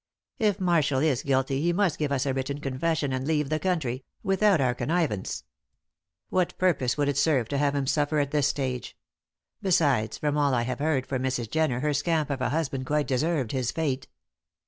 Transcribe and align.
If 0.39 0.59
Marshall 0.59 1.01
is 1.01 1.21
guilty 1.21 1.61
he 1.61 1.71
must 1.73 1.99
give 1.99 2.11
us 2.11 2.25
a 2.25 2.33
written 2.33 2.59
confession 2.59 3.13
and 3.13 3.27
leave 3.27 3.49
the 3.49 3.59
country 3.59 4.03
without 4.23 4.59
our 4.59 4.73
connivance. 4.73 5.43
What 6.31 6.57
purpose 6.57 6.97
would 6.97 7.07
it 7.07 7.17
serve 7.19 7.47
to 7.49 7.59
have 7.59 7.75
him 7.75 7.85
suffer 7.85 8.17
at 8.17 8.31
this 8.31 8.47
stage? 8.47 8.97
Besides, 9.61 10.17
from 10.17 10.39
all 10.39 10.55
I 10.55 10.63
have 10.63 10.79
heard 10.79 11.05
from 11.05 11.21
Mrs. 11.21 11.51
Jenner 11.51 11.81
her 11.81 11.93
scamp 11.93 12.31
of 12.31 12.41
a 12.41 12.49
husband 12.49 12.87
quite 12.87 13.05
deserved 13.05 13.51
his 13.51 13.69
fate. 13.71 14.07